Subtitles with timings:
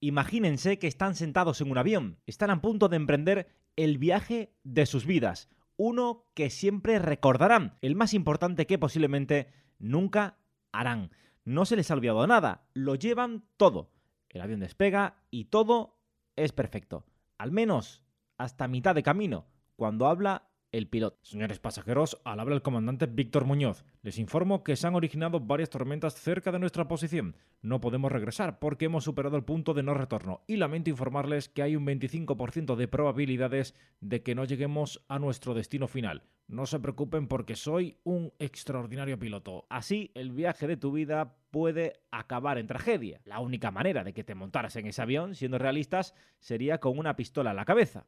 [0.00, 4.86] Imagínense que están sentados en un avión, están a punto de emprender el viaje de
[4.86, 9.48] sus vidas, uno que siempre recordarán, el más importante que posiblemente
[9.78, 10.38] nunca
[10.72, 11.10] harán.
[11.44, 13.90] No se les ha olvidado nada, lo llevan todo.
[14.28, 15.98] El avión despega y todo
[16.36, 17.06] es perfecto,
[17.38, 18.02] al menos
[18.36, 19.46] hasta mitad de camino,
[19.76, 21.18] cuando habla el piloto.
[21.22, 23.84] Señores pasajeros, al habla el comandante Víctor Muñoz.
[24.02, 27.36] Les informo que se han originado varias tormentas cerca de nuestra posición.
[27.62, 31.62] No podemos regresar porque hemos superado el punto de no retorno y lamento informarles que
[31.62, 36.22] hay un 25% de probabilidades de que no lleguemos a nuestro destino final.
[36.46, 39.66] No se preocupen porque soy un extraordinario piloto.
[39.68, 43.20] Así, el viaje de tu vida puede acabar en tragedia.
[43.24, 47.16] La única manera de que te montaras en ese avión, siendo realistas, sería con una
[47.16, 48.06] pistola en la cabeza.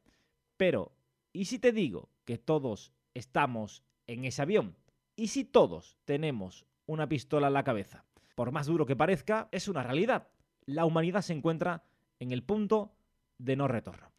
[0.56, 0.92] Pero
[1.32, 4.76] ¿Y si te digo que todos estamos en ese avión?
[5.16, 8.04] ¿Y si todos tenemos una pistola en la cabeza?
[8.36, 10.28] Por más duro que parezca, es una realidad.
[10.64, 11.82] La humanidad se encuentra
[12.20, 12.94] en el punto
[13.38, 14.12] de no retorno.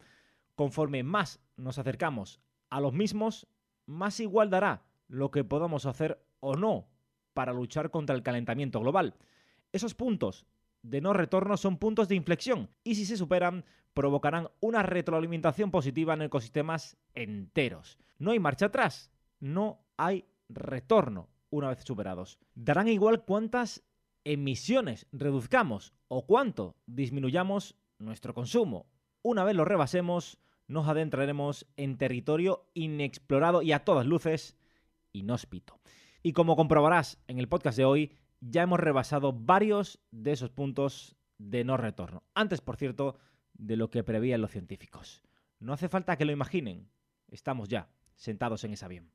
[0.56, 3.46] Conforme más nos acercamos a los mismos,
[3.86, 6.90] más igual dará lo que podamos hacer o no
[7.32, 9.14] para luchar contra el calentamiento global.
[9.72, 10.44] Esos puntos
[10.82, 16.14] de no retorno son puntos de inflexión y si se superan provocarán una retroalimentación positiva
[16.14, 17.98] en ecosistemas enteros.
[18.18, 19.10] No hay marcha atrás,
[19.40, 22.38] no hay retorno una vez superados.
[22.54, 23.84] Darán igual cuántas
[24.24, 28.86] emisiones reduzcamos o cuánto disminuyamos nuestro consumo.
[29.22, 34.56] Una vez lo rebasemos, nos adentraremos en territorio inexplorado y a todas luces
[35.12, 35.78] inhóspito.
[36.22, 41.16] Y como comprobarás en el podcast de hoy, ya hemos rebasado varios de esos puntos
[41.38, 42.24] de no retorno.
[42.34, 43.16] Antes, por cierto,
[43.54, 45.22] de lo que prevían los científicos.
[45.60, 46.90] No hace falta que lo imaginen.
[47.28, 49.12] Estamos ya sentados en ese avión.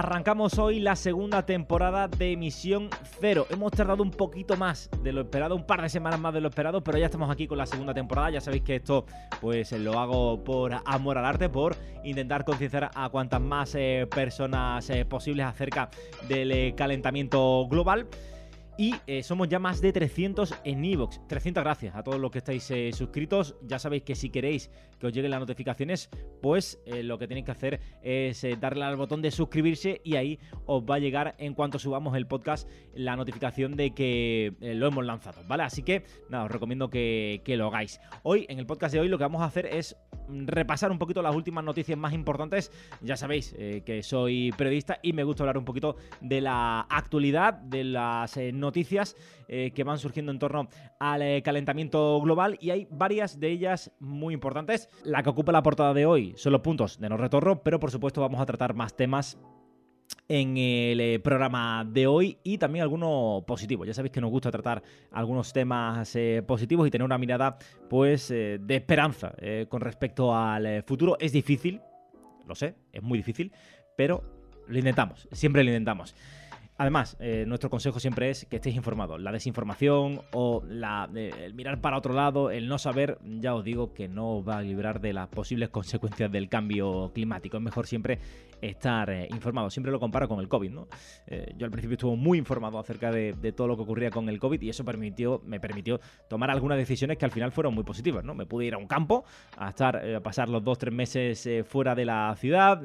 [0.00, 2.88] Arrancamos hoy la segunda temporada de Emisión
[3.20, 3.46] Cero.
[3.50, 6.48] Hemos tardado un poquito más de lo esperado, un par de semanas más de lo
[6.48, 8.30] esperado, pero ya estamos aquí con la segunda temporada.
[8.30, 9.04] Ya sabéis que esto
[9.42, 14.88] pues lo hago por amor al arte, por intentar concienciar a cuantas más eh, personas
[14.88, 15.90] eh, posibles acerca
[16.26, 18.06] del eh, calentamiento global.
[18.76, 21.20] Y eh, somos ya más de 300 en Evox.
[21.28, 23.56] 300 gracias a todos los que estáis eh, suscritos.
[23.62, 26.08] Ya sabéis que si queréis que os lleguen las notificaciones,
[26.40, 30.38] pues eh, lo que tenéis que hacer es darle al botón de suscribirse y ahí
[30.66, 35.04] os va a llegar en cuanto subamos el podcast la notificación de que lo hemos
[35.04, 35.62] lanzado, ¿vale?
[35.62, 38.00] Así que nada, os recomiendo que, que lo hagáis.
[38.22, 39.96] Hoy, en el podcast de hoy, lo que vamos a hacer es
[40.46, 42.72] repasar un poquito las últimas noticias más importantes.
[43.02, 43.54] Ya sabéis
[43.84, 48.80] que soy periodista y me gusta hablar un poquito de la actualidad, de las noticias
[48.80, 49.16] noticias
[49.48, 50.68] eh, que van surgiendo en torno
[51.00, 54.88] al eh, calentamiento global y hay varias de ellas muy importantes.
[55.04, 57.90] La que ocupa la portada de hoy son los puntos de no retorno, pero por
[57.90, 59.38] supuesto vamos a tratar más temas
[60.30, 63.84] en el eh, programa de hoy y también algunos positivos.
[63.86, 64.80] Ya sabéis que nos gusta tratar
[65.10, 67.58] algunos temas positivos y tener una mirada
[67.88, 69.34] pues de esperanza
[69.68, 71.16] con respecto al futuro.
[71.18, 71.80] Es difícil,
[72.46, 73.52] lo sé, es muy difícil,
[73.96, 74.22] pero
[74.68, 76.14] lo intentamos, siempre lo intentamos.
[76.80, 79.20] Además, eh, nuestro consejo siempre es que estéis informados.
[79.20, 83.62] La desinformación o la, eh, el mirar para otro lado, el no saber, ya os
[83.62, 87.58] digo que no os va a librar de las posibles consecuencias del cambio climático.
[87.58, 88.18] Es mejor siempre
[88.60, 89.70] estar eh, informado.
[89.70, 90.88] Siempre lo comparo con el COVID, ¿no?
[91.56, 94.60] yo al principio estuve muy informado acerca de, todo lo que ocurría con el COVID
[94.62, 98.34] y eso permitió, me permitió tomar algunas decisiones que al final fueron muy positivas, ¿no?
[98.34, 99.24] Me pude ir a un campo
[99.56, 102.82] a estar, a pasar los dos, tres meses fuera de la ciudad,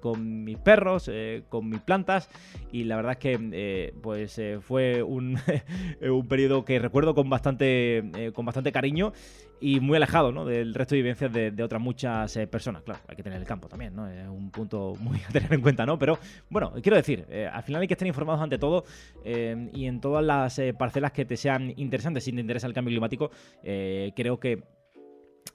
[0.00, 1.10] con mis perros,
[1.48, 2.28] con mis plantas
[2.70, 5.38] y la verdad que eh, pues eh, fue un,
[6.02, 9.12] un, periodo que recuerdo con bastante, eh, con bastante cariño
[9.62, 12.82] y muy alejado del resto de vivencias de, otras muchas personas.
[12.82, 14.08] Claro, hay que tener el campo también, ¿no?
[14.08, 15.98] Es un punto muy a tener en cuenta, ¿no?
[15.98, 16.18] Pero
[16.50, 18.84] bueno, quiero decir, al final hay que estar informados ante todo
[19.24, 22.24] y en todas las parcelas que te sean interesantes.
[22.24, 23.30] Si te interesa el cambio climático,
[23.62, 24.62] creo que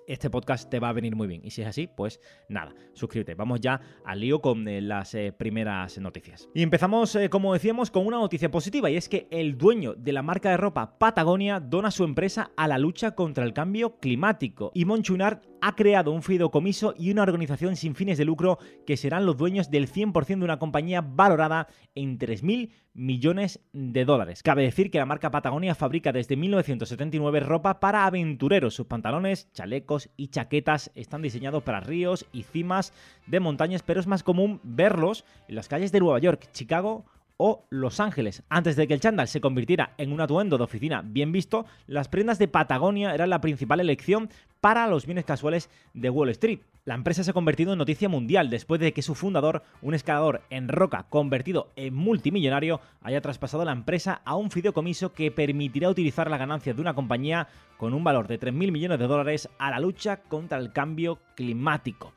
[0.07, 1.41] este podcast te va a venir muy bien.
[1.43, 2.19] Y si es así, pues
[2.49, 3.35] nada, suscríbete.
[3.35, 6.49] Vamos ya al lío con eh, las eh, primeras noticias.
[6.53, 10.13] Y empezamos, eh, como decíamos, con una noticia positiva y es que el dueño de
[10.13, 14.71] la marca de ropa Patagonia dona su empresa a la lucha contra el cambio climático.
[14.73, 19.25] Y Monchunard ha creado un fideicomiso y una organización sin fines de lucro que serán
[19.25, 24.41] los dueños del 100% de una compañía valorada en 3.000 millones de dólares.
[24.41, 29.67] Cabe decir que la marca Patagonia fabrica desde 1979 ropa para aventureros, sus pantalones, chalecos,
[29.67, 32.93] chalecos y chaquetas están diseñados para ríos y cimas
[33.27, 37.05] de montañas, pero es más común verlos en las calles de Nueva York, Chicago
[37.37, 38.43] o Los Ángeles.
[38.49, 42.09] Antes de que el chándal se convirtiera en un atuendo de oficina bien visto, las
[42.09, 44.29] prendas de Patagonia eran la principal elección
[44.59, 46.59] para los bienes casuales de Wall Street.
[46.83, 50.41] La empresa se ha convertido en noticia mundial después de que su fundador, un escalador
[50.49, 56.29] en roca convertido en multimillonario, haya traspasado la empresa a un fideicomiso que permitirá utilizar
[56.29, 59.79] las ganancias de una compañía con un valor de 3.000 millones de dólares a la
[59.79, 62.13] lucha contra el cambio climático.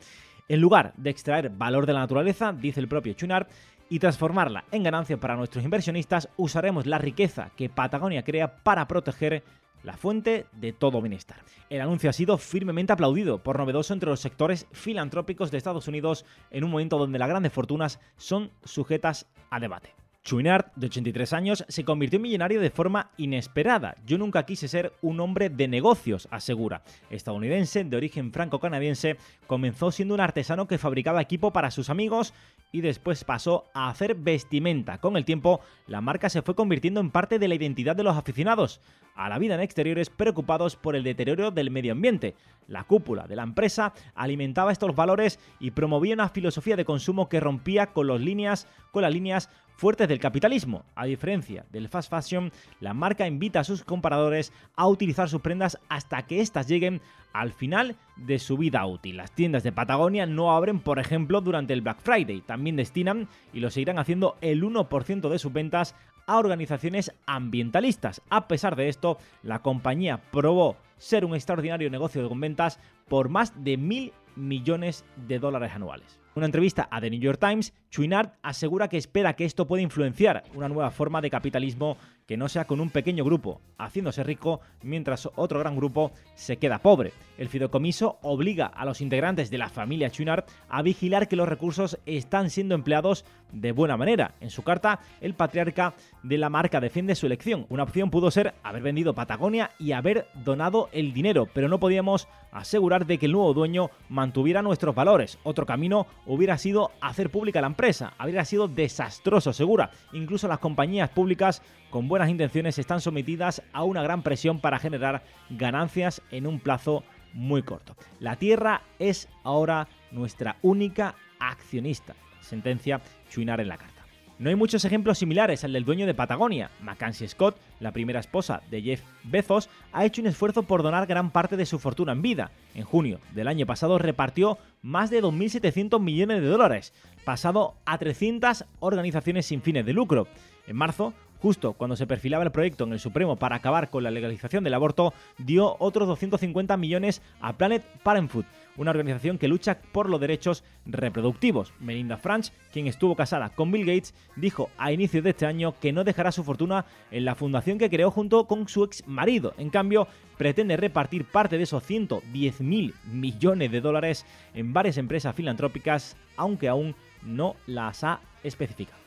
[0.48, 3.46] En lugar de extraer valor de la naturaleza, dice el propio Chunard,
[3.90, 9.42] y transformarla en ganancia para nuestros inversionistas, usaremos la riqueza que Patagonia crea para proteger
[9.82, 11.38] la fuente de todo bienestar.
[11.68, 16.24] El anuncio ha sido firmemente aplaudido por novedoso entre los sectores filantrópicos de Estados Unidos
[16.50, 19.94] en un momento donde las grandes fortunas son sujetas a debate.
[20.22, 23.96] Chouinard, de 83 años, se convirtió en millonario de forma inesperada.
[24.04, 26.82] Yo nunca quise ser un hombre de negocios, asegura.
[27.08, 32.34] Estadounidense, de origen franco-canadiense, comenzó siendo un artesano que fabricaba equipo para sus amigos
[32.70, 34.98] y después pasó a hacer vestimenta.
[34.98, 38.16] Con el tiempo, la marca se fue convirtiendo en parte de la identidad de los
[38.16, 38.80] aficionados
[39.14, 42.34] a la vida en exteriores preocupados por el deterioro del medio ambiente.
[42.68, 47.40] La cúpula de la empresa alimentaba estos valores y promovía una filosofía de consumo que
[47.40, 49.50] rompía con, los líneas, con las líneas
[49.80, 50.84] fuertes del capitalismo.
[50.94, 55.78] A diferencia del fast fashion, la marca invita a sus compradores a utilizar sus prendas
[55.88, 57.00] hasta que éstas lleguen
[57.32, 59.16] al final de su vida útil.
[59.16, 62.42] Las tiendas de Patagonia no abren, por ejemplo, durante el Black Friday.
[62.42, 65.94] También destinan, y lo seguirán haciendo, el 1% de sus ventas
[66.26, 68.20] a organizaciones ambientalistas.
[68.28, 72.78] A pesar de esto, la compañía probó ser un extraordinario negocio de ventas
[73.08, 77.72] por más de mil millones de dólares anuales una entrevista a The New York Times,
[77.90, 81.96] Chouinard asegura que espera que esto pueda influenciar una nueva forma de capitalismo
[82.30, 86.78] que no sea con un pequeño grupo haciéndose rico mientras otro gran grupo se queda
[86.78, 87.12] pobre.
[87.38, 91.98] El fideicomiso obliga a los integrantes de la familia Chouinard a vigilar que los recursos
[92.06, 94.34] están siendo empleados de buena manera.
[94.40, 97.66] En su carta, el patriarca de la marca defiende su elección.
[97.68, 102.28] Una opción pudo ser haber vendido Patagonia y haber donado el dinero, pero no podíamos
[102.52, 105.38] asegurar de que el nuevo dueño mantuviera nuestros valores.
[105.42, 108.12] Otro camino hubiera sido hacer pública la empresa.
[108.18, 109.90] Habría sido desastroso, segura.
[110.12, 115.24] Incluso las compañías públicas con buenas intenciones están sometidas a una gran presión para generar
[115.48, 117.96] ganancias en un plazo muy corto.
[118.18, 122.14] La Tierra es ahora nuestra única accionista.
[122.40, 123.00] Sentencia
[123.30, 123.99] Chuinar en la carta.
[124.40, 126.70] No hay muchos ejemplos similares al del dueño de Patagonia.
[126.80, 131.30] Mackenzie Scott, la primera esposa de Jeff Bezos, ha hecho un esfuerzo por donar gran
[131.30, 132.50] parte de su fortuna en vida.
[132.74, 136.94] En junio del año pasado repartió más de 2.700 millones de dólares,
[137.26, 140.26] pasado a 300 organizaciones sin fines de lucro.
[140.66, 144.10] En marzo, justo cuando se perfilaba el proyecto en el Supremo para acabar con la
[144.10, 148.46] legalización del aborto, dio otros 250 millones a Planet Parenthood,
[148.80, 151.74] una organización que lucha por los derechos reproductivos.
[151.80, 155.92] Melinda Franch, quien estuvo casada con Bill Gates, dijo a inicios de este año que
[155.92, 159.52] no dejará su fortuna en la fundación que creó junto con su ex marido.
[159.58, 164.24] En cambio, pretende repartir parte de esos 110 mil millones de dólares
[164.54, 168.99] en varias empresas filantrópicas, aunque aún no las ha especificado.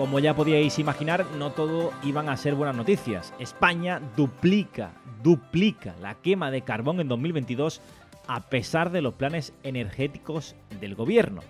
[0.00, 3.34] Como ya podíais imaginar, no todo iban a ser buenas noticias.
[3.38, 4.92] España duplica,
[5.22, 7.82] duplica la quema de carbón en 2022
[8.26, 11.42] a pesar de los planes energéticos del gobierno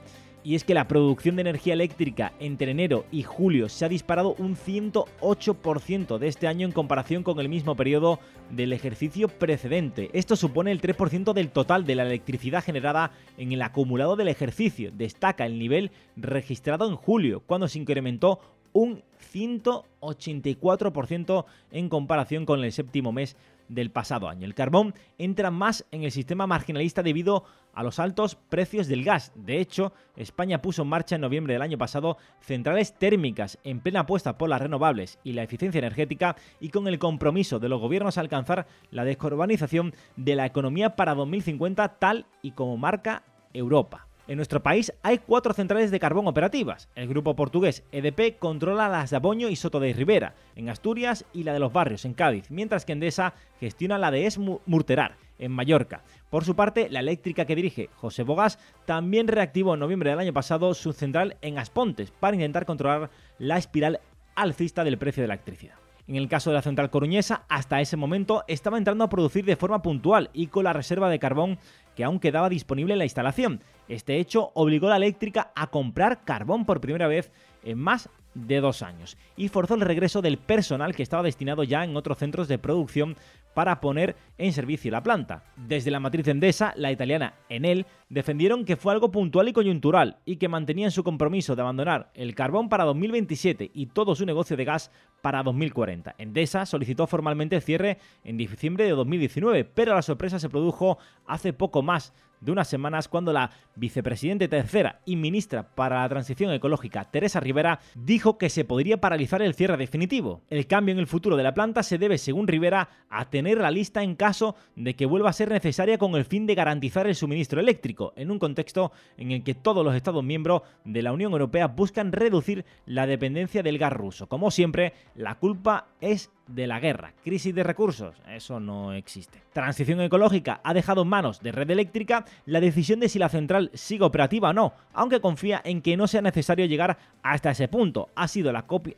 [0.42, 4.35] y es que la producción de energía eléctrica entre enero y julio se ha disparado
[4.38, 8.18] un 108% de este año en comparación con el mismo periodo
[8.50, 10.11] del ejercicio precedente.
[10.12, 14.90] Esto supone el 3% del total de la electricidad generada en el acumulado del ejercicio.
[14.92, 18.40] Destaca el nivel registrado en julio, cuando se incrementó
[18.73, 23.37] un 184% en comparación con el séptimo mes
[23.71, 24.45] del pasado año.
[24.45, 29.33] El carbón entra más en el sistema marginalista debido a los altos precios del gas.
[29.35, 34.00] De hecho, España puso en marcha en noviembre del año pasado centrales térmicas en plena
[34.00, 38.19] apuesta por las renovables y la eficiencia energética y con el compromiso de los gobiernos
[38.19, 43.23] a alcanzar la descarbonización de la economía para 2050 tal y como marca
[43.53, 44.10] Europa.
[44.30, 46.88] En nuestro país hay cuatro centrales de carbón operativas.
[46.94, 51.42] El grupo portugués EDP controla las de Aboño y Soto de Rivera, en Asturias, y
[51.42, 55.50] la de los Barrios, en Cádiz, mientras que Endesa gestiona la de Es Murterar, en
[55.50, 56.04] Mallorca.
[56.30, 60.32] Por su parte, la eléctrica que dirige José Bogas también reactivó en noviembre del año
[60.32, 63.10] pasado su central en Aspontes para intentar controlar
[63.40, 63.99] la espiral
[64.37, 65.80] alcista del precio de la electricidad.
[66.10, 69.54] En el caso de la central coruñesa, hasta ese momento estaba entrando a producir de
[69.54, 71.60] forma puntual y con la reserva de carbón
[72.00, 73.62] que aún quedaba disponible en la instalación.
[73.87, 77.30] Este hecho obligó a la eléctrica a comprar carbón por primera vez
[77.62, 81.84] en más de dos años y forzó el regreso del personal que estaba destinado ya
[81.84, 83.16] en otros centros de producción
[83.54, 85.42] para poner en servicio la planta.
[85.56, 90.37] Desde la matriz Endesa, la italiana Enel, defendieron que fue algo puntual y coyuntural y
[90.37, 94.64] que mantenían su compromiso de abandonar el carbón para 2027 y todo su negocio de
[94.64, 96.14] gas para 2040.
[96.18, 101.52] Endesa solicitó formalmente el cierre en diciembre de 2019, pero la sorpresa se produjo hace
[101.52, 107.11] poco más de unas semanas cuando la vicepresidente tercera y ministra para la transición ecológica,
[107.11, 110.42] Teresa Rivera, dijo que se podría paralizar el cierre definitivo.
[110.50, 113.70] El cambio en el futuro de la planta se debe, según Rivera, a tener la
[113.70, 117.14] lista en caso de que vuelva a ser necesaria con el fin de garantizar el
[117.14, 121.32] suministro eléctrico, en un contexto en el que todos los Estados miembros de la Unión
[121.32, 124.28] Europea buscan reducir la dependencia del gas ruso.
[124.28, 127.14] Como siempre, la culpa es de la guerra.
[127.25, 129.42] Crisis de recursos, eso no existe.
[129.52, 133.71] Transición ecológica ha dejado en manos de red eléctrica la decisión de si la central
[133.75, 138.09] sigue operativa o no, aunque confía en que no sea necesario llegar hasta ese punto.
[138.14, 138.95] Ha sido la copia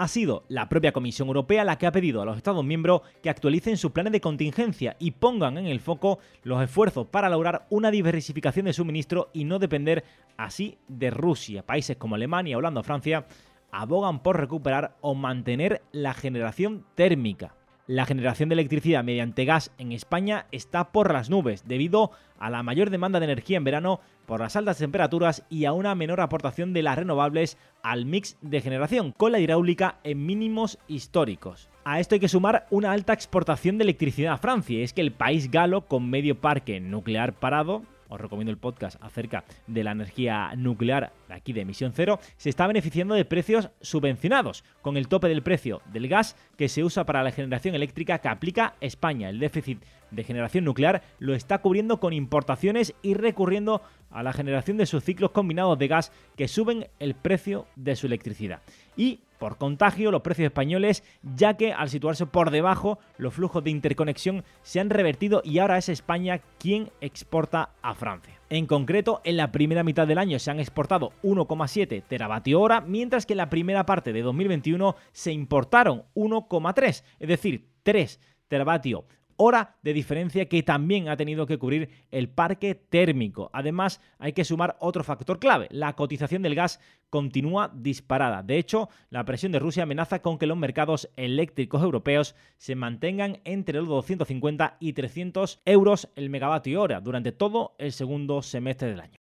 [0.00, 3.28] ha sido la propia Comisión Europea la que ha pedido a los Estados miembros que
[3.28, 7.90] actualicen sus planes de contingencia y pongan en el foco los esfuerzos para lograr una
[7.90, 10.02] diversificación de suministro y no depender
[10.38, 11.66] así de Rusia.
[11.66, 13.26] Países como Alemania, Holanda o Francia
[13.72, 17.54] abogan por recuperar o mantener la generación térmica.
[17.86, 22.62] La generación de electricidad mediante gas en España está por las nubes debido a la
[22.62, 26.72] mayor demanda de energía en verano por las altas temperaturas y a una menor aportación
[26.72, 31.68] de las renovables al mix de generación, con la hidráulica en mínimos históricos.
[31.84, 35.10] A esto hay que sumar una alta exportación de electricidad a Francia, es que el
[35.10, 40.52] país galo, con medio parque nuclear parado, os recomiendo el podcast acerca de la energía
[40.56, 45.42] nuclear aquí de emisión cero, se está beneficiando de precios subvencionados, con el tope del
[45.42, 49.30] precio del gas que se usa para la generación eléctrica que aplica España.
[49.30, 54.76] El déficit de generación nuclear lo está cubriendo con importaciones y recurriendo a la generación
[54.76, 58.60] de sus ciclos combinados de gas que suben el precio de su electricidad.
[59.00, 63.70] Y por contagio los precios españoles, ya que al situarse por debajo los flujos de
[63.70, 68.38] interconexión se han revertido y ahora es España quien exporta a Francia.
[68.50, 73.24] En concreto, en la primera mitad del año se han exportado 1,7 teravatio hora, mientras
[73.24, 79.06] que en la primera parte de 2021 se importaron 1,3, es decir, 3 teravatio
[79.42, 83.48] hora de diferencia que también ha tenido que cubrir el parque térmico.
[83.54, 85.66] Además, hay que sumar otro factor clave.
[85.70, 86.78] La cotización del gas
[87.08, 88.42] continúa disparada.
[88.42, 93.38] De hecho, la presión de Rusia amenaza con que los mercados eléctricos europeos se mantengan
[93.44, 99.00] entre los 250 y 300 euros el megavatio hora durante todo el segundo semestre del
[99.00, 99.19] año.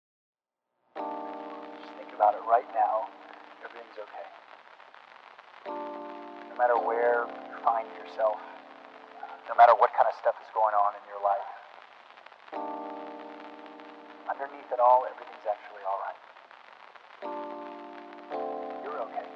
[9.59, 11.49] Matter what kind of stuff is going on in your life.
[14.31, 16.19] Underneath it all, everything's actually all right.
[18.83, 19.27] You're okay.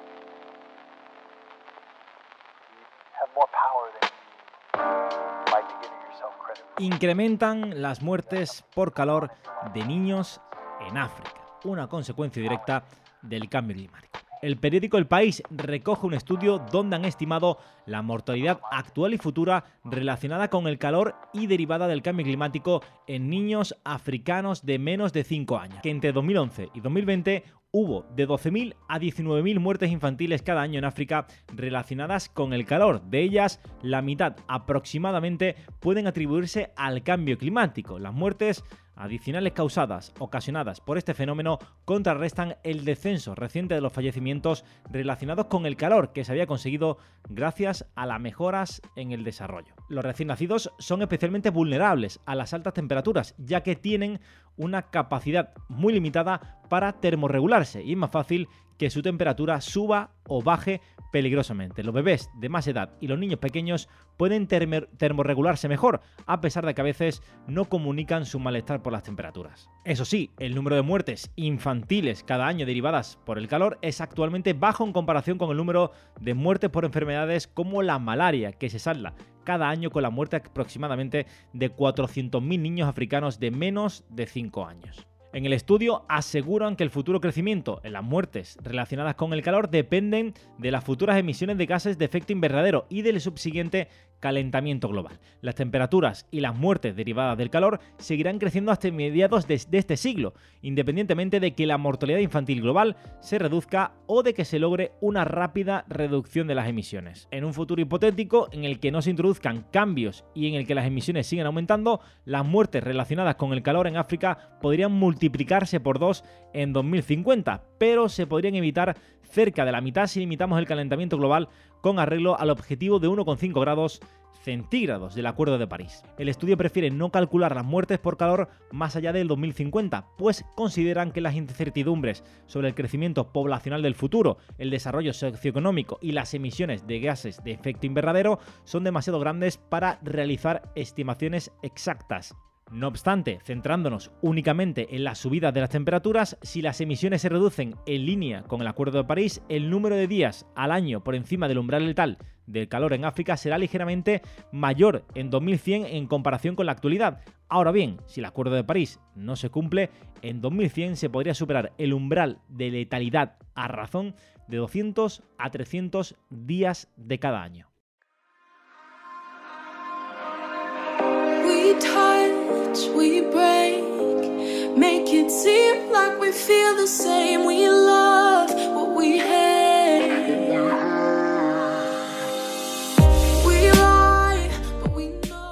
[6.78, 9.30] Incrementan las muertes por calor
[9.74, 10.40] de niños
[10.80, 11.30] en África,
[11.64, 12.84] una consecuencia directa
[13.22, 14.23] del cambio climático.
[14.44, 19.64] El periódico El País recoge un estudio donde han estimado la mortalidad actual y futura
[19.84, 25.24] relacionada con el calor y derivada del cambio climático en niños africanos de menos de
[25.24, 30.60] 5 años, que entre 2011 y 2020 hubo de 12.000 a 19.000 muertes infantiles cada
[30.60, 33.00] año en África relacionadas con el calor.
[33.00, 37.98] De ellas, la mitad aproximadamente pueden atribuirse al cambio climático.
[37.98, 38.62] Las muertes
[38.96, 45.66] adicionales causadas, ocasionadas por este fenómeno, contrarrestan el descenso reciente de los fallecimientos relacionados con
[45.66, 46.98] el calor que se había conseguido
[47.28, 49.74] gracias a las mejoras en el desarrollo.
[49.88, 54.20] Los recién nacidos son especialmente vulnerables a las altas temperaturas, ya que tienen
[54.56, 58.48] una capacidad muy limitada para termorregularse y es más fácil
[58.78, 60.80] que su temperatura suba o baje
[61.14, 61.84] peligrosamente.
[61.84, 66.74] Los bebés de más edad y los niños pequeños pueden termorregularse mejor, a pesar de
[66.74, 69.70] que a veces no comunican su malestar por las temperaturas.
[69.84, 74.54] Eso sí, el número de muertes infantiles cada año derivadas por el calor es actualmente
[74.54, 78.80] bajo en comparación con el número de muertes por enfermedades como la malaria, que se
[78.80, 84.66] salda cada año con la muerte aproximadamente de 400.000 niños africanos de menos de 5
[84.66, 85.06] años.
[85.34, 89.68] En el estudio aseguran que el futuro crecimiento en las muertes relacionadas con el calor
[89.68, 93.88] dependen de las futuras emisiones de gases de efecto invernadero y del subsiguiente
[94.24, 95.20] calentamiento global.
[95.42, 100.32] Las temperaturas y las muertes derivadas del calor seguirán creciendo hasta mediados de, este siglo,
[100.62, 105.26] independientemente de que la mortalidad infantil global se reduzca o de que se logre una
[105.26, 107.28] rápida reducción de las emisiones.
[107.32, 110.74] En un futuro hipotético en el que no se introduzcan cambios y en el que
[110.74, 115.98] las emisiones sigan aumentando, las muertes relacionadas con el calor en África podrían multiplicarse por
[115.98, 121.16] dos en 2050, pero se podrían evitar cerca de la mitad si limitamos el calentamiento
[121.18, 121.48] global
[121.80, 124.00] con arreglo al objetivo de 1,5 grados
[124.44, 126.02] centígrados del Acuerdo de París.
[126.18, 131.12] El estudio prefiere no calcular las muertes por calor más allá del 2050, pues consideran
[131.12, 136.86] que las incertidumbres sobre el crecimiento poblacional del futuro, el desarrollo socioeconómico y las emisiones
[136.86, 142.36] de gases de efecto invernadero son demasiado grandes para realizar estimaciones exactas.
[142.70, 147.76] No obstante, centrándonos únicamente en la subida de las temperaturas, si las emisiones se reducen
[147.86, 151.46] en línea con el Acuerdo de París, el número de días al año por encima
[151.46, 156.66] del umbral letal del calor en África será ligeramente mayor en 2100 en comparación con
[156.66, 157.20] la actualidad.
[157.48, 159.90] Ahora bien, si el Acuerdo de París no se cumple,
[160.22, 164.14] en 2100 se podría superar el umbral de letalidad a razón
[164.48, 167.68] de 200 a 300 días de cada año.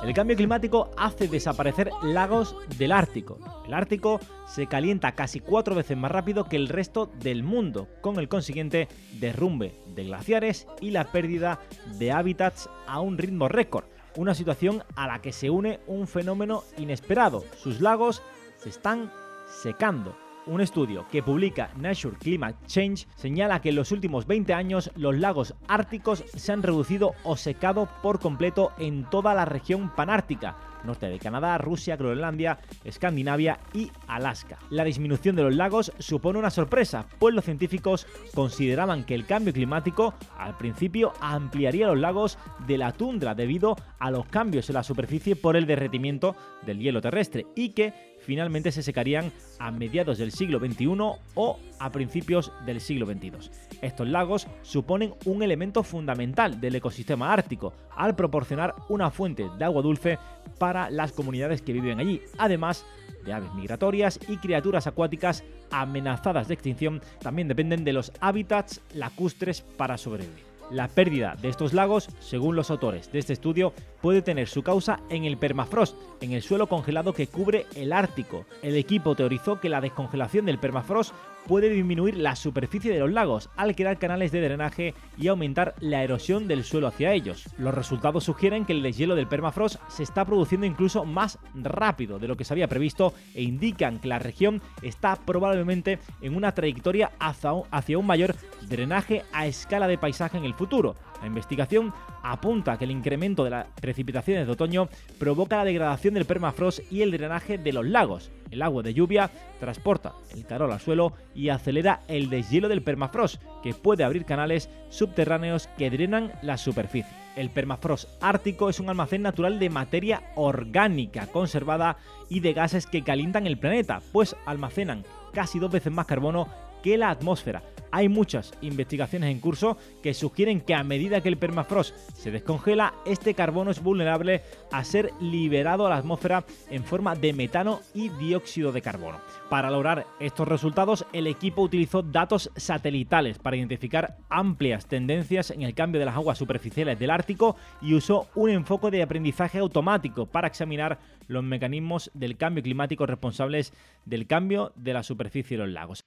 [0.02, 3.38] El cambio climático hace desaparecer lagos del Ártico.
[3.68, 8.18] El Ártico se calienta casi cuatro veces más rápido que el resto del mundo, con
[8.18, 8.88] el consiguiente
[9.20, 11.60] derrumbe de glaciares y la pérdida
[12.00, 13.84] de hábitats a un ritmo récord
[14.16, 17.44] una situación a la que se une un fenómeno inesperado.
[17.56, 18.22] Sus lagos
[18.58, 19.12] se están
[19.46, 20.16] secando.
[20.44, 25.16] Un estudio que publica Nature Climate Change señala que en los últimos 20 años los
[25.16, 31.06] lagos árticos se han reducido o secado por completo en toda la región panártica, norte
[31.06, 34.58] de Canadá, Rusia, Groenlandia, Escandinavia y Alaska.
[34.68, 39.52] La disminución de los lagos supone una sorpresa, pues los científicos consideraban que el cambio
[39.52, 44.82] climático al principio ampliaría los lagos de la tundra debido a los cambios en la
[44.82, 46.34] superficie por el derretimiento
[46.66, 50.86] del hielo terrestre y que finalmente se secarían a mediados del siglo XXI
[51.34, 53.50] o a principios del siglo XXII.
[53.82, 59.82] Estos lagos suponen un elemento fundamental del ecosistema ártico al proporcionar una fuente de agua
[59.82, 60.18] dulce
[60.58, 62.84] para las comunidades que viven allí, además
[63.24, 69.62] de aves migratorias y criaturas acuáticas amenazadas de extinción también dependen de los hábitats lacustres
[69.62, 70.51] para sobrevivir.
[70.72, 75.00] La pérdida de estos lagos, según los autores de este estudio, puede tener su causa
[75.10, 78.46] en el permafrost, en el suelo congelado que cubre el Ártico.
[78.62, 81.14] El equipo teorizó que la descongelación del permafrost
[81.46, 86.02] puede disminuir la superficie de los lagos al crear canales de drenaje y aumentar la
[86.02, 87.48] erosión del suelo hacia ellos.
[87.58, 92.28] Los resultados sugieren que el deshielo del permafrost se está produciendo incluso más rápido de
[92.28, 97.12] lo que se había previsto e indican que la región está probablemente en una trayectoria
[97.18, 98.34] hacia un mayor
[98.68, 100.96] drenaje a escala de paisaje en el futuro.
[101.22, 104.88] La investigación apunta que el incremento de las precipitaciones de otoño
[105.20, 108.32] provoca la degradación del permafrost y el drenaje de los lagos.
[108.50, 109.30] El agua de lluvia
[109.60, 114.68] transporta el calor al suelo y acelera el deshielo del permafrost, que puede abrir canales
[114.90, 117.16] subterráneos que drenan la superficie.
[117.36, 123.04] El permafrost ártico es un almacén natural de materia orgánica conservada y de gases que
[123.04, 126.48] calientan el planeta, pues almacenan casi dos veces más carbono
[126.82, 131.36] que la atmósfera, hay muchas investigaciones en curso que sugieren que a medida que el
[131.36, 134.42] permafrost se descongela, este carbono es vulnerable
[134.72, 139.20] a ser liberado a la atmósfera en forma de metano y dióxido de carbono.
[139.50, 145.74] Para lograr estos resultados, el equipo utilizó datos satelitales para identificar amplias tendencias en el
[145.74, 150.48] cambio de las aguas superficiales del Ártico y usó un enfoque de aprendizaje automático para
[150.48, 153.74] examinar los mecanismos del cambio climático responsables
[154.06, 156.06] del cambio de la superficie de los lagos.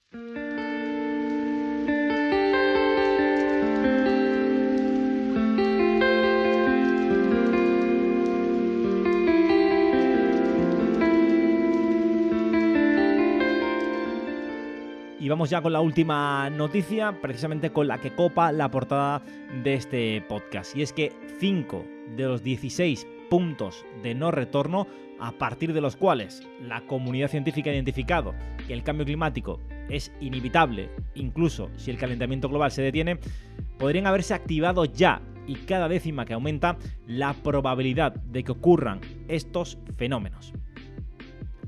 [15.36, 19.22] Vamos ya con la última noticia, precisamente con la que copa la portada
[19.66, 20.74] de este podcast.
[20.78, 24.88] Y es que 5 de los 16 puntos de no retorno,
[25.20, 28.34] a partir de los cuales la comunidad científica ha identificado
[28.66, 33.20] que el cambio climático es inevitable, incluso si el calentamiento global se detiene,
[33.78, 39.80] podrían haberse activado ya y cada décima que aumenta la probabilidad de que ocurran estos
[39.98, 40.54] fenómenos.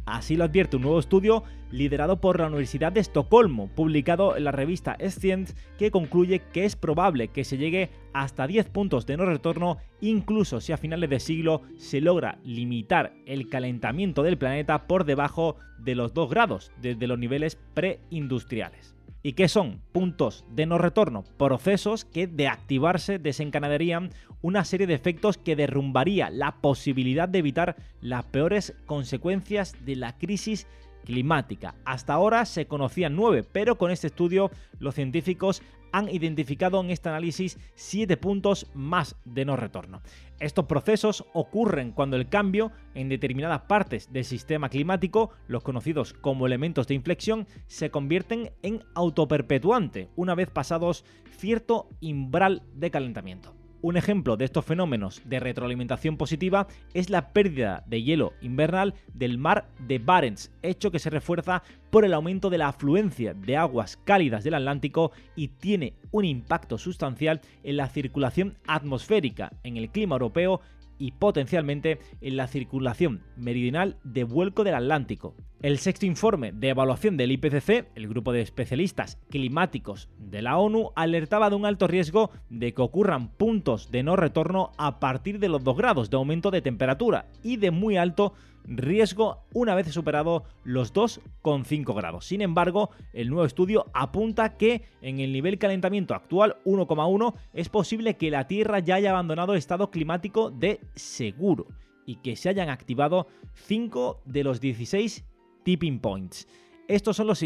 [0.07, 4.53] Así lo advierte un nuevo estudio liderado por la Universidad de Estocolmo, publicado en la
[4.53, 9.25] revista Science, que concluye que es probable que se llegue hasta 10 puntos de no
[9.25, 15.03] retorno, incluso si a finales de siglo se logra limitar el calentamiento del planeta por
[15.03, 18.96] debajo de los 2 grados, desde los niveles preindustriales.
[19.23, 19.81] ¿Y qué son?
[19.91, 26.29] Puntos de no retorno, procesos que de activarse desencadenarían una serie de efectos que derrumbaría
[26.29, 30.67] la posibilidad de evitar las peores consecuencias de la crisis
[31.03, 31.73] climática.
[31.85, 37.09] Hasta ahora se conocían nueve, pero con este estudio los científicos han identificado en este
[37.09, 40.01] análisis siete puntos más de no retorno.
[40.39, 46.45] Estos procesos ocurren cuando el cambio en determinadas partes del sistema climático, los conocidos como
[46.45, 51.05] elementos de inflexión, se convierten en autoperpetuante una vez pasados
[51.37, 53.56] cierto umbral de calentamiento.
[53.79, 59.37] Un ejemplo de estos fenómenos de retroalimentación positiva es la pérdida de hielo invernal del
[59.37, 61.61] mar de Barents, hecho que se refuerza
[61.91, 66.79] por el aumento de la afluencia de aguas cálidas del Atlántico y tiene un impacto
[66.79, 70.59] sustancial en la circulación atmosférica en el clima europeo
[70.97, 75.35] y potencialmente en la circulación meridional de vuelco del Atlántico.
[75.61, 80.91] El sexto informe de evaluación del IPCC, el grupo de especialistas climáticos de la ONU,
[80.95, 85.49] alertaba de un alto riesgo de que ocurran puntos de no retorno a partir de
[85.49, 88.33] los 2 grados de aumento de temperatura y de muy alto
[88.67, 92.25] riesgo una vez superado los 2,5 grados.
[92.25, 98.17] Sin embargo, el nuevo estudio apunta que en el nivel calentamiento actual 1,1 es posible
[98.17, 101.67] que la Tierra ya haya abandonado el estado climático de seguro
[102.05, 105.25] y que se hayan activado 5 de los 16
[105.63, 106.47] tipping points.
[106.87, 107.43] Estos son los,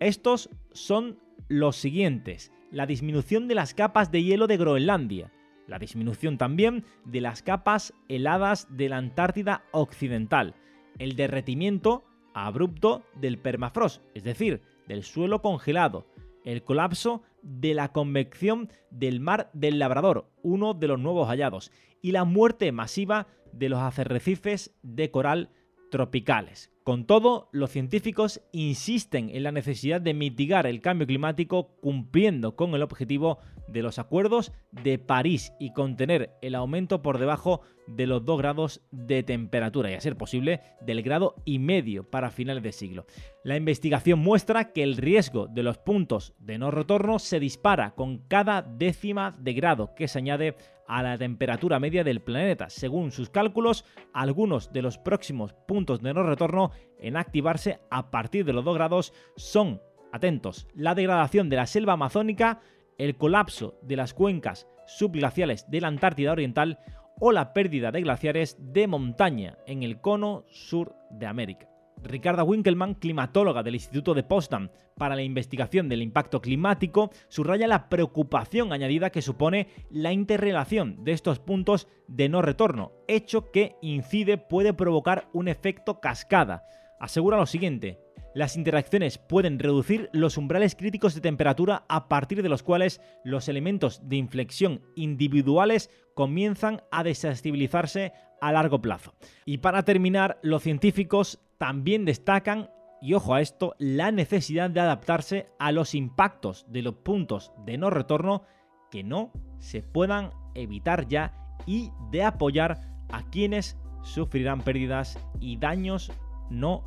[0.00, 2.52] estos son los siguientes.
[2.70, 5.32] La disminución de las capas de hielo de Groenlandia,
[5.66, 10.54] la disminución también de las capas heladas de la Antártida Occidental,
[10.98, 16.06] el derretimiento abrupto del permafrost, es decir, del suelo congelado,
[16.44, 21.72] el colapso de la convección del mar del Labrador, uno de los nuevos hallados,
[22.02, 25.50] y la muerte masiva de los arrecifes de coral
[25.90, 26.73] tropicales.
[26.84, 32.74] Con todo, los científicos insisten en la necesidad de mitigar el cambio climático cumpliendo con
[32.74, 38.24] el objetivo de los acuerdos de París y contener el aumento por debajo de los
[38.24, 42.72] 2 grados de temperatura y a ser posible del grado y medio para finales de
[42.72, 43.06] siglo.
[43.42, 48.18] La investigación muestra que el riesgo de los puntos de no retorno se dispara con
[48.28, 52.68] cada décima de grado que se añade a la temperatura media del planeta.
[52.70, 58.44] Según sus cálculos, algunos de los próximos puntos de no retorno en activarse a partir
[58.44, 59.80] de los 2 grados son,
[60.12, 62.60] atentos, la degradación de la selva amazónica,
[62.98, 66.78] el colapso de las cuencas subglaciales de la Antártida Oriental
[67.20, 71.68] o la pérdida de glaciares de montaña en el cono sur de América.
[72.02, 77.88] Ricarda Winkelmann, climatóloga del Instituto de Potsdam para la investigación del impacto climático, subraya la
[77.88, 84.38] preocupación añadida que supone la interrelación de estos puntos de no retorno, hecho que incide
[84.38, 86.64] puede provocar un efecto cascada.
[87.00, 88.03] Asegura lo siguiente,
[88.34, 93.48] las interacciones pueden reducir los umbrales críticos de temperatura a partir de los cuales los
[93.48, 99.14] elementos de inflexión individuales comienzan a desestabilizarse a largo plazo.
[99.44, 102.70] Y para terminar, los científicos también destacan,
[103.00, 107.78] y ojo a esto, la necesidad de adaptarse a los impactos de los puntos de
[107.78, 108.42] no retorno
[108.90, 111.32] que no se puedan evitar ya
[111.66, 116.12] y de apoyar a quienes sufrirán pérdidas y daños
[116.50, 116.84] no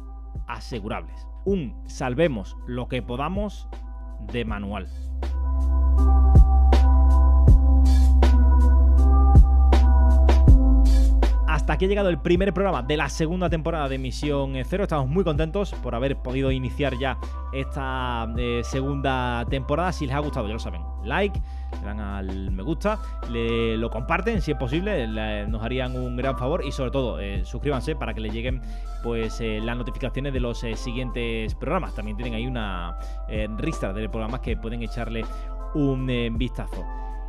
[0.48, 1.28] asegurables.
[1.48, 3.70] Un salvemos lo que podamos
[4.34, 4.90] de manual.
[11.78, 14.82] Aquí ha llegado el primer programa de la segunda temporada de Misión Cero.
[14.82, 17.20] Estamos muy contentos por haber podido iniciar ya
[17.54, 19.92] esta eh, segunda temporada.
[19.92, 21.40] Si les ha gustado, ya lo saben, like,
[21.80, 22.98] le dan al me gusta,
[23.30, 25.08] le, lo comparten si es posible,
[25.48, 28.60] nos harían un gran favor y sobre todo eh, suscríbanse para que le lleguen
[29.04, 31.94] pues eh, las notificaciones de los siguientes programas.
[31.94, 32.98] También tienen ahí una
[33.62, 35.24] lista de programas que pueden echarle
[35.76, 36.08] un
[36.40, 36.84] vistazo.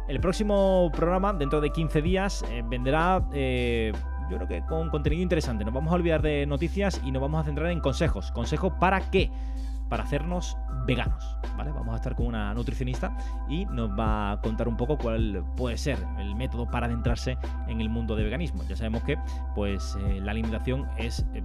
[0.09, 3.23] El próximo programa, dentro de 15 días, vendrá
[4.31, 5.65] yo creo que con contenido interesante.
[5.65, 8.31] Nos vamos a olvidar de noticias y nos vamos a centrar en consejos.
[8.33, 9.31] ¿Consejos para qué?
[9.89, 11.71] Para hacernos veganos, ¿vale?
[11.71, 13.17] Vamos a estar con una nutricionista
[13.49, 17.37] y nos va a contar un poco cuál puede ser el método para adentrarse
[17.69, 18.63] en el mundo de veganismo.
[18.69, 19.19] Ya sabemos que
[19.55, 21.43] pues eh, la alimentación es eh,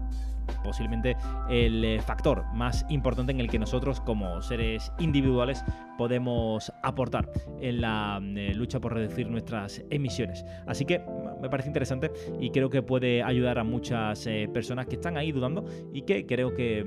[0.64, 1.18] posiblemente
[1.50, 5.64] el eh, factor más importante en el que nosotros como seres individuales
[5.98, 8.20] podemos aportar en la
[8.56, 10.46] lucha por reducir nuestras emisiones.
[10.68, 11.04] Así que
[11.44, 15.32] me parece interesante y creo que puede ayudar a muchas eh, personas que están ahí
[15.32, 16.86] dudando y que creo que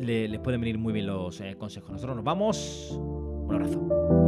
[0.00, 1.90] les pueden venir muy bien los consejos.
[1.90, 2.92] Nosotros nos vamos.
[2.96, 4.25] Un abrazo.